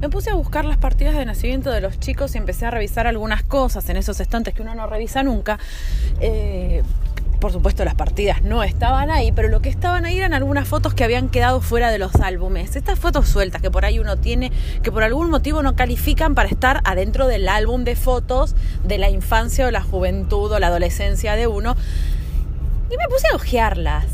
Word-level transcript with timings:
me 0.00 0.08
puse 0.08 0.30
a 0.30 0.34
buscar 0.34 0.64
las 0.64 0.76
partidas 0.76 1.14
de 1.14 1.24
nacimiento 1.24 1.70
de 1.70 1.80
los 1.80 1.98
chicos 1.98 2.34
y 2.34 2.38
empecé 2.38 2.66
a 2.66 2.70
revisar 2.70 3.06
algunas 3.06 3.42
cosas 3.42 3.88
en 3.88 3.96
esos 3.96 4.20
estantes 4.20 4.54
que 4.54 4.62
uno 4.62 4.74
no 4.74 4.86
revisa 4.86 5.22
nunca. 5.22 5.58
Eh, 6.20 6.82
por 7.40 7.52
supuesto 7.52 7.84
las 7.84 7.94
partidas 7.94 8.42
no 8.42 8.62
estaban 8.62 9.10
ahí, 9.10 9.30
pero 9.30 9.48
lo 9.48 9.60
que 9.60 9.68
estaban 9.68 10.04
ahí 10.04 10.18
eran 10.18 10.32
algunas 10.32 10.66
fotos 10.66 10.94
que 10.94 11.04
habían 11.04 11.28
quedado 11.28 11.60
fuera 11.60 11.90
de 11.90 11.98
los 11.98 12.14
álbumes. 12.16 12.76
Estas 12.76 12.98
fotos 12.98 13.28
sueltas 13.28 13.60
que 13.62 13.70
por 13.70 13.84
ahí 13.84 13.98
uno 13.98 14.16
tiene, 14.16 14.50
que 14.82 14.90
por 14.90 15.02
algún 15.02 15.30
motivo 15.30 15.62
no 15.62 15.76
califican 15.76 16.34
para 16.34 16.48
estar 16.48 16.80
adentro 16.84 17.26
del 17.26 17.48
álbum 17.48 17.84
de 17.84 17.94
fotos 17.94 18.54
de 18.84 18.98
la 18.98 19.10
infancia 19.10 19.66
o 19.66 19.70
la 19.70 19.82
juventud 19.82 20.50
o 20.50 20.58
la 20.58 20.68
adolescencia 20.68 21.36
de 21.36 21.46
uno. 21.46 21.76
Y 22.90 22.96
me 22.96 23.08
puse 23.08 23.28
a 23.28 23.36
ojearlas 23.36 24.06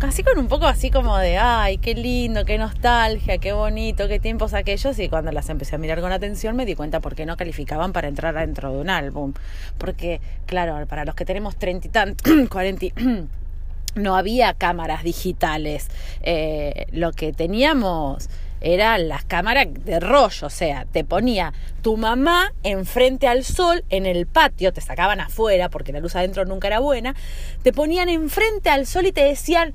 casi 0.00 0.22
con 0.22 0.38
un 0.38 0.48
poco 0.48 0.66
así 0.66 0.90
como 0.90 1.18
de, 1.18 1.36
ay, 1.36 1.76
qué 1.76 1.94
lindo, 1.94 2.46
qué 2.46 2.56
nostalgia, 2.56 3.36
qué 3.36 3.52
bonito, 3.52 4.08
qué 4.08 4.18
tiempos 4.18 4.54
aquellos. 4.54 4.98
Y 4.98 5.10
cuando 5.10 5.30
las 5.30 5.50
empecé 5.50 5.76
a 5.76 5.78
mirar 5.78 6.00
con 6.00 6.10
atención 6.10 6.56
me 6.56 6.64
di 6.64 6.74
cuenta 6.74 7.00
por 7.00 7.14
qué 7.14 7.26
no 7.26 7.36
calificaban 7.36 7.92
para 7.92 8.08
entrar 8.08 8.36
adentro 8.36 8.72
de 8.72 8.78
un 8.78 8.88
álbum. 8.88 9.34
Porque, 9.76 10.22
claro, 10.46 10.86
para 10.86 11.04
los 11.04 11.14
que 11.14 11.26
tenemos 11.26 11.56
treinta 11.56 11.86
y 11.86 11.90
tantos, 11.90 12.32
cuarenta 12.50 12.86
no 13.94 14.16
había 14.16 14.54
cámaras 14.54 15.04
digitales. 15.04 15.88
Eh, 16.22 16.86
lo 16.92 17.12
que 17.12 17.34
teníamos 17.34 18.30
eran 18.62 19.08
las 19.08 19.24
cámaras 19.24 19.68
de 19.84 20.00
rollo, 20.00 20.46
o 20.46 20.50
sea, 20.50 20.86
te 20.90 21.04
ponía 21.04 21.52
tu 21.82 21.96
mamá 21.96 22.52
enfrente 22.62 23.26
al 23.26 23.44
sol 23.44 23.84
en 23.88 24.04
el 24.06 24.26
patio, 24.26 24.72
te 24.72 24.80
sacaban 24.80 25.20
afuera 25.20 25.70
porque 25.70 25.92
la 25.92 26.00
luz 26.00 26.14
adentro 26.14 26.44
nunca 26.44 26.68
era 26.68 26.78
buena, 26.78 27.14
te 27.62 27.72
ponían 27.72 28.08
enfrente 28.08 28.68
al 28.68 28.86
sol 28.86 29.06
y 29.06 29.12
te 29.12 29.24
decían, 29.24 29.74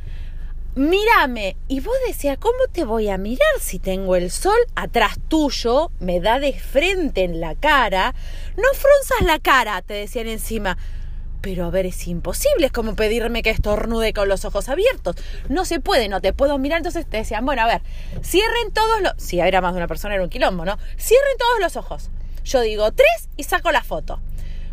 mírame. 0.76 1.58
Y 1.68 1.80
vos 1.80 1.96
decías, 2.08 2.38
¿cómo 2.38 2.68
te 2.72 2.84
voy 2.84 3.10
a 3.10 3.18
mirar 3.18 3.48
si 3.60 3.80
tengo 3.80 4.16
el 4.16 4.30
sol 4.30 4.58
atrás 4.76 5.18
tuyo, 5.28 5.92
me 6.00 6.20
da 6.20 6.40
de 6.40 6.54
frente 6.54 7.24
en 7.24 7.40
la 7.42 7.56
cara? 7.56 8.14
No 8.58 8.68
fronzas 8.74 9.26
la 9.26 9.40
cara, 9.40 9.82
te 9.82 9.94
decían 9.94 10.28
encima. 10.28 10.78
Pero 11.42 11.66
a 11.66 11.70
ver, 11.70 11.86
es 11.86 12.08
imposible, 12.08 12.68
es 12.68 12.72
como 12.72 12.96
pedirme 12.96 13.44
que 13.44 13.52
estornude 13.52 14.14
con 14.14 14.28
los 14.28 14.46
ojos 14.46 14.68
abiertos. 14.68 15.16
No 15.48 15.64
se 15.64 15.80
puede, 15.80 16.10
no 16.10 16.20
te 16.20 16.34
puedo 16.34 16.58
mirar. 16.58 16.78
Entonces 16.78 17.06
te 17.08 17.18
decían, 17.18 17.46
bueno, 17.46 17.62
a 17.62 17.68
ver, 17.68 17.82
cierren 18.24 18.72
todos 18.74 19.02
los... 19.02 19.14
Si 19.18 19.40
era 19.40 19.62
más 19.62 19.74
de 19.74 19.78
una 19.78 19.88
persona, 19.88 20.16
era 20.16 20.24
un 20.24 20.30
quilombo, 20.30 20.66
¿no? 20.66 20.78
Cierren 20.98 21.38
todos 21.38 21.60
los 21.60 21.76
ojos. 21.76 22.10
Yo 22.44 22.62
digo 22.62 22.92
tres 22.92 23.30
y 23.38 23.44
saco 23.44 23.72
la 23.72 23.84
foto. 23.84 24.22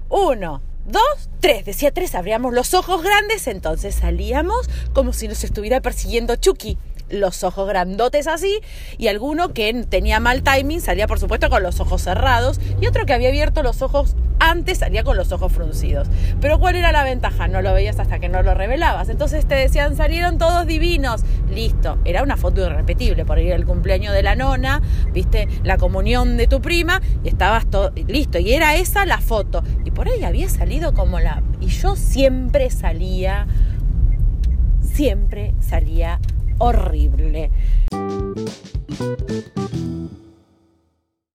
Uno, 0.08 0.62
dos, 0.86 1.30
tres. 1.40 1.64
Decía 1.64 1.92
tres, 1.92 2.14
abríamos 2.14 2.52
los 2.54 2.74
ojos 2.74 3.02
grandes, 3.02 3.46
entonces 3.46 3.94
salíamos 3.94 4.68
como 4.92 5.12
si 5.12 5.28
nos 5.28 5.44
estuviera 5.44 5.80
persiguiendo 5.80 6.36
Chucky 6.36 6.78
los 7.12 7.44
ojos 7.44 7.68
grandotes 7.68 8.26
así 8.26 8.60
y 8.96 9.08
alguno 9.08 9.52
que 9.52 9.72
tenía 9.88 10.18
mal 10.18 10.42
timing 10.42 10.80
salía 10.80 11.06
por 11.06 11.20
supuesto 11.20 11.50
con 11.50 11.62
los 11.62 11.78
ojos 11.78 12.00
cerrados 12.02 12.58
y 12.80 12.86
otro 12.86 13.04
que 13.04 13.12
había 13.12 13.28
abierto 13.28 13.62
los 13.62 13.82
ojos 13.82 14.16
antes 14.42 14.78
salía 14.78 15.04
con 15.04 15.16
los 15.16 15.30
ojos 15.30 15.52
fruncidos. 15.52 16.08
Pero 16.40 16.58
¿cuál 16.58 16.74
era 16.74 16.90
la 16.90 17.04
ventaja? 17.04 17.46
No 17.46 17.62
lo 17.62 17.72
veías 17.72 17.98
hasta 18.00 18.18
que 18.18 18.28
no 18.28 18.42
lo 18.42 18.54
revelabas. 18.54 19.08
Entonces 19.08 19.46
te 19.46 19.54
decían, 19.54 19.96
salieron 19.96 20.36
todos 20.36 20.66
divinos. 20.66 21.22
Listo, 21.48 21.98
era 22.04 22.22
una 22.22 22.36
foto 22.36 22.66
irrepetible 22.66 23.24
por 23.24 23.38
ir 23.38 23.52
al 23.52 23.64
cumpleaños 23.64 24.12
de 24.12 24.22
la 24.22 24.34
nona, 24.34 24.82
viste 25.12 25.48
la 25.62 25.76
comunión 25.76 26.36
de 26.36 26.48
tu 26.48 26.60
prima 26.60 27.00
y 27.22 27.28
estabas 27.28 27.66
todo 27.66 27.92
listo. 28.08 28.38
Y 28.38 28.52
era 28.52 28.74
esa 28.74 29.06
la 29.06 29.18
foto. 29.18 29.62
Y 29.84 29.92
por 29.92 30.08
ahí 30.08 30.24
había 30.24 30.48
salido 30.48 30.92
como 30.92 31.20
la... 31.20 31.42
Y 31.60 31.68
yo 31.68 31.94
siempre 31.94 32.70
salía, 32.70 33.46
siempre 34.80 35.54
salía 35.60 36.18
horrible. 36.58 37.50